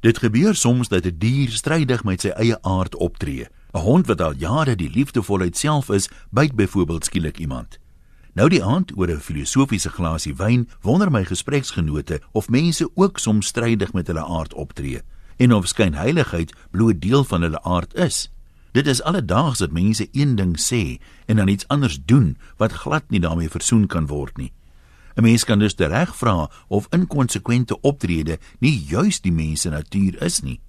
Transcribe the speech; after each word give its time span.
Dit 0.00 0.18
gebeur 0.18 0.54
soms 0.54 0.88
dat 0.88 1.04
'n 1.04 1.18
die 1.18 1.18
dier 1.18 1.50
strydig 1.50 2.04
met 2.04 2.20
sy 2.20 2.28
eie 2.28 2.62
aard 2.62 2.96
optree. 2.96 3.46
'n 3.72 3.78
Hond 3.78 4.06
wat 4.06 4.20
al 4.20 4.34
jare 4.34 4.76
die 4.76 4.90
liefdevolheid 4.90 5.56
self 5.56 5.88
is, 5.88 6.08
byt 6.30 6.54
byvoorbeeld 6.54 7.04
skielik 7.04 7.38
iemand. 7.38 7.78
Nou 8.32 8.48
die 8.48 8.64
aand 8.64 8.96
oor 8.96 9.10
'n 9.10 9.20
filosofiese 9.20 9.88
glasie 9.88 10.34
wyn, 10.34 10.68
wonder 10.80 11.10
my 11.10 11.24
gespreksgenote 11.24 12.20
of 12.32 12.48
mense 12.48 12.90
ook 12.94 13.18
soms 13.18 13.46
strydig 13.46 13.92
met 13.92 14.06
hulle 14.06 14.24
aard 14.24 14.54
optree 14.54 15.02
en 15.36 15.52
of 15.52 15.66
skynheiligheid 15.66 16.52
bloot 16.70 17.00
deel 17.00 17.24
van 17.24 17.42
hulle 17.42 17.62
aard 17.62 17.94
is. 17.94 18.30
Dit 18.72 18.86
is 18.86 19.02
alledaags 19.02 19.58
dat 19.58 19.72
mense 19.72 20.08
een 20.12 20.36
ding 20.36 20.58
sê 20.60 21.00
en 21.26 21.36
dan 21.36 21.48
iets 21.48 21.68
anders 21.68 22.00
doen 22.04 22.38
wat 22.56 22.72
glad 22.72 23.02
nie 23.08 23.20
daarmee 23.20 23.50
versoen 23.50 23.86
kan 23.86 24.06
word 24.06 24.36
nie. 24.36 24.52
'n 25.16 25.22
Mens 25.22 25.44
kan 25.44 25.58
dus 25.58 25.74
reg 25.76 26.16
vra 26.16 26.50
of 26.68 26.86
inkonsekwente 26.90 27.80
optrede 27.80 28.38
nie 28.58 28.84
juis 28.88 29.20
die 29.20 29.32
mens 29.32 29.60
se 29.60 29.70
natuur 29.70 30.22
is 30.22 30.40
nie. 30.40 30.60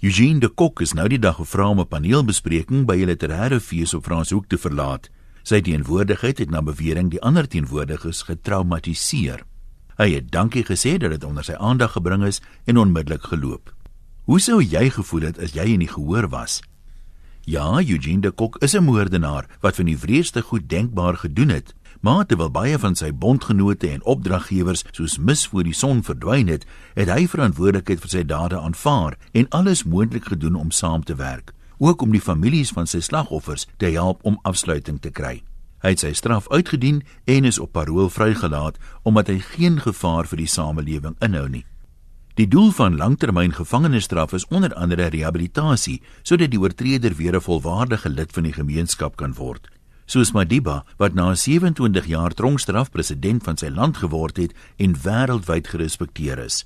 Eugene 0.00 0.38
de 0.38 0.48
Kok 0.48 0.80
is 0.80 0.92
nou 0.92 1.08
die 1.08 1.18
dag 1.18 1.36
gevra 1.36 1.68
om 1.68 1.80
'n 1.80 1.88
paneelbespreking 1.88 2.86
by 2.86 2.94
'n 2.96 3.06
literêre 3.06 3.60
fees 3.60 3.94
op 3.94 4.04
Franshoek 4.04 4.46
te 4.46 4.58
verlaat. 4.58 5.10
Sy 5.42 5.60
teenwoordigheid 5.60 6.38
het 6.38 6.50
na 6.50 6.62
bewering 6.62 7.10
die 7.10 7.20
ander 7.20 7.48
teenwoordiges 7.48 8.22
getraumatiseer. 8.22 9.42
Hy 9.96 10.10
het 10.14 10.30
dankie 10.30 10.64
gesê 10.64 10.96
dat 10.98 11.10
dit 11.10 11.24
onder 11.24 11.44
sy 11.44 11.54
aandag 11.58 11.92
gebring 11.92 12.24
is 12.24 12.40
en 12.64 12.78
onmiddellik 12.78 13.22
geloop. 13.22 13.74
Hoe 14.24 14.40
sou 14.40 14.62
jy 14.62 14.90
gevoel 14.90 15.20
het 15.20 15.38
as 15.38 15.52
jy 15.52 15.64
in 15.72 15.80
die 15.80 15.88
gehoor 15.88 16.28
was? 16.28 16.60
Ja, 17.48 17.80
Eugene 17.80 18.20
de 18.20 18.30
Kok 18.30 18.56
is 18.62 18.76
'n 18.76 18.84
moordenaar 18.84 19.48
wat 19.60 19.76
van 19.76 19.86
die 19.86 19.98
wreedste 19.98 20.42
goed 20.42 20.68
denkbaar 20.68 21.16
gedoen 21.16 21.48
het. 21.48 21.74
Maar 22.00 22.26
terwyl 22.26 22.50
baie 22.50 22.78
van 22.78 22.94
sy 22.94 23.10
bondgenote 23.10 23.88
en 23.90 24.04
opdraggewers 24.04 24.84
soos 24.94 25.18
mis 25.18 25.46
voor 25.50 25.66
die 25.66 25.74
son 25.74 26.02
verdwyn 26.06 26.46
het, 26.46 26.66
het 26.94 27.10
hy 27.10 27.26
verantwoordelikheid 27.26 28.02
vir 28.04 28.12
sy 28.12 28.22
dade 28.22 28.58
aanvaar 28.58 29.16
en 29.32 29.48
alles 29.50 29.82
moontlik 29.82 30.30
gedoen 30.30 30.54
om 30.54 30.70
saam 30.70 31.02
te 31.02 31.16
werk, 31.18 31.52
ook 31.78 32.02
om 32.02 32.14
die 32.14 32.22
families 32.22 32.70
van 32.70 32.86
sy 32.86 33.00
slagoffers 33.02 33.66
te 33.82 33.90
help 33.96 34.22
om 34.22 34.38
afsluiting 34.46 35.00
te 35.02 35.10
kry. 35.10 35.40
Hy 35.82 35.94
het 35.94 36.02
sy 36.02 36.12
straf 36.14 36.46
uitgedien 36.50 37.02
en 37.26 37.46
is 37.46 37.58
op 37.58 37.72
parol 37.74 38.10
vrygelaat 38.10 38.78
omdat 39.02 39.30
hy 39.30 39.38
geen 39.54 39.80
gevaar 39.82 40.26
vir 40.30 40.42
die 40.42 40.50
samelewing 40.50 41.18
inhou 41.22 41.48
nie. 41.50 41.64
Die 42.38 42.46
doel 42.46 42.70
van 42.70 42.94
langtermyn 42.94 43.50
gevangenisstraf 43.54 44.32
is 44.32 44.46
onder 44.54 44.74
andere 44.74 45.08
rehabilitasie 45.10 45.98
sodat 46.22 46.52
die 46.54 46.60
oortreder 46.62 47.14
weer 47.18 47.34
'n 47.34 47.42
volwaardige 47.42 48.08
lid 48.08 48.32
van 48.32 48.42
die 48.42 48.52
gemeenskap 48.52 49.16
kan 49.16 49.34
word. 49.34 49.66
Soos 50.08 50.30
Madiba 50.32 50.86
wat 50.96 51.12
na 51.12 51.34
27 51.36 52.06
jaar 52.08 52.32
tronkstraf 52.32 52.88
president 52.88 53.42
van 53.44 53.58
sy 53.60 53.68
land 53.68 53.98
geword 54.00 54.38
het 54.40 54.54
en 54.80 54.94
wêreldwyd 55.04 55.68
gerespekteer 55.68 56.40
is. 56.40 56.62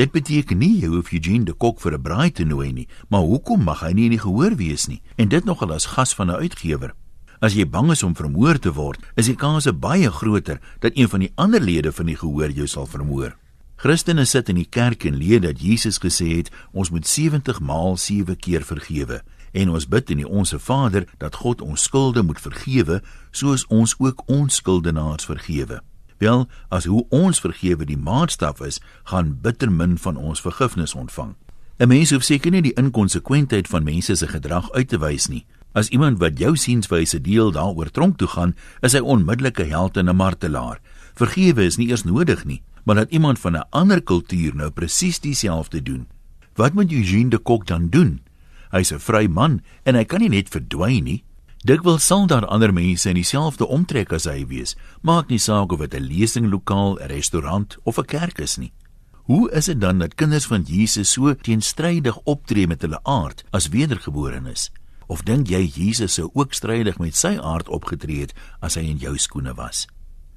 Dit 0.00 0.14
beteken 0.14 0.56
nie 0.56 0.78
jy 0.80 0.88
hoef 0.94 1.10
Eugene 1.12 1.44
de 1.44 1.52
Kok 1.52 1.82
vir 1.84 1.98
'n 1.98 2.02
braai 2.02 2.30
te 2.32 2.44
nooi 2.44 2.72
nie, 2.72 2.88
maar 3.10 3.28
hoekom 3.28 3.60
mag 3.64 3.80
hy 3.84 3.92
nie 3.92 4.04
in 4.04 4.16
die 4.16 4.24
gehoor 4.24 4.56
wees 4.56 4.88
nie 4.88 5.02
en 5.18 5.28
dit 5.28 5.44
nogal 5.44 5.72
as 5.72 5.84
gas 5.84 6.14
van 6.14 6.30
'n 6.30 6.40
uitgewer? 6.40 6.94
As 7.42 7.52
jy 7.52 7.68
bang 7.68 7.90
is 7.90 8.02
om 8.02 8.16
vermoor 8.16 8.58
te 8.58 8.72
word, 8.72 9.00
is 9.16 9.26
die 9.26 9.36
kans 9.36 9.68
baie 9.70 10.10
groter 10.10 10.58
dat 10.80 10.92
een 10.96 11.08
van 11.08 11.20
die 11.20 11.32
ander 11.36 11.60
lede 11.60 11.92
van 11.92 12.06
die 12.06 12.16
gehoor 12.16 12.50
jou 12.50 12.66
sal 12.66 12.86
vermoor. 12.86 13.36
Christene 13.78 14.24
sit 14.26 14.48
in 14.50 14.56
die 14.58 14.66
kerk 14.66 15.04
en 15.06 15.14
leer 15.14 15.38
dat 15.38 15.60
Jesus 15.62 16.00
gesê 16.02 16.32
het 16.40 16.48
ons 16.74 16.88
moet 16.90 17.06
70 17.06 17.60
maal 17.62 17.94
7 17.96 18.34
keer 18.34 18.64
vergewe 18.66 19.20
en 19.54 19.70
ons 19.70 19.86
bid 19.86 20.10
in 20.10 20.18
die 20.18 20.26
onsse 20.26 20.58
Vader 20.58 21.06
dat 21.22 21.38
God 21.38 21.62
ons 21.62 21.84
skulde 21.86 22.24
moet 22.26 22.40
vergewe 22.42 22.98
soos 23.30 23.62
ons 23.70 23.94
ook 24.02 24.24
ons 24.26 24.58
skuldenaars 24.58 25.30
vergewe. 25.30 25.78
Wel, 26.18 26.48
as 26.74 26.90
hoe 26.90 27.04
ons 27.14 27.38
vergewe 27.38 27.86
die 27.86 27.96
maatstaf 27.96 28.58
is, 28.66 28.80
gaan 29.06 29.36
bitter 29.46 29.70
min 29.70 29.94
van 29.94 30.18
ons 30.18 30.42
vergifnis 30.42 30.98
ontvang. 30.98 31.36
'n 31.78 31.88
Mens 31.88 32.10
hoef 32.10 32.26
seker 32.26 32.50
nie 32.50 32.62
die 32.62 32.74
inkonsekwentheid 32.74 33.68
van 33.70 33.84
mense 33.84 34.14
se 34.14 34.26
gedrag 34.26 34.72
uit 34.72 34.88
te 34.88 34.98
wys 34.98 35.28
nie. 35.28 35.46
As 35.72 35.88
iemand 35.88 36.18
wat 36.18 36.38
jou 36.38 36.56
sienswyse 36.56 37.20
deel 37.20 37.52
daaroor 37.52 37.90
tronk 37.90 38.18
toe 38.18 38.28
gaan, 38.28 38.56
is 38.82 38.92
hy 38.92 39.00
onmiddellik 39.00 39.60
'n 39.60 39.70
held 39.70 39.96
en 39.96 40.08
'n 40.08 40.16
martelaar. 40.16 40.80
Vergewe 41.14 41.62
is 41.62 41.76
nie 41.76 41.88
eers 41.88 42.02
nodig 42.02 42.44
nie 42.44 42.62
maar 42.88 42.96
dat 42.96 43.10
iemand 43.10 43.38
van 43.38 43.52
'n 43.52 43.68
ander 43.70 44.02
kultuur 44.02 44.54
nou 44.54 44.70
presies 44.70 45.20
dieselfde 45.20 45.82
doen. 45.82 46.08
Wat 46.54 46.72
moet 46.72 46.92
Eugene 46.92 47.28
de 47.28 47.38
Kok 47.38 47.66
dan 47.66 47.88
doen? 47.88 48.22
Hy's 48.70 48.92
'n 48.92 48.98
vry 48.98 49.26
man 49.26 49.60
en 49.82 49.94
hy 49.94 50.04
kan 50.04 50.20
nie 50.20 50.28
net 50.28 50.48
verdwyn 50.48 51.04
nie. 51.04 51.24
Dikwels 51.64 52.06
sal 52.06 52.26
daar 52.26 52.46
ander 52.46 52.72
mense 52.72 53.08
in 53.08 53.14
dieselfde 53.14 53.66
omtrek 53.66 54.12
as 54.12 54.24
hy 54.24 54.46
wees. 54.46 54.76
Maak 55.00 55.28
nie 55.28 55.38
saak 55.38 55.72
of 55.72 55.78
dit 55.78 55.94
'n 55.94 56.02
lesinglokaal, 56.02 56.98
'n 57.00 57.06
restaurant 57.06 57.76
of 57.82 57.98
'n 57.98 58.04
kerk 58.04 58.38
is 58.38 58.56
nie. 58.56 58.72
Hoe 59.12 59.50
is 59.50 59.64
dit 59.64 59.80
dan 59.80 59.98
dat 59.98 60.14
kinders 60.14 60.46
van 60.46 60.62
Jesus 60.62 61.12
so 61.12 61.34
teenstrydig 61.34 62.18
optree 62.24 62.66
met 62.66 62.82
hulle 62.82 63.00
aard 63.02 63.44
as 63.50 63.68
wedergeborenes? 63.68 64.70
Of 65.06 65.22
dink 65.22 65.48
jy 65.48 65.70
Jesus 65.74 66.14
sou 66.14 66.30
ook 66.32 66.52
strydig 66.52 66.98
met 66.98 67.16
sy 67.16 67.38
aard 67.38 67.68
opgetree 67.68 68.20
het 68.20 68.34
as 68.60 68.74
hy 68.74 68.82
in 68.82 68.96
jou 68.96 69.18
skoene 69.18 69.54
was? 69.54 69.86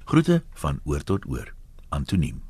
Groete 0.04 0.42
van 0.54 0.80
oor 0.84 1.02
tot 1.02 1.26
oor. 1.26 1.54
Antoniem 1.92 2.40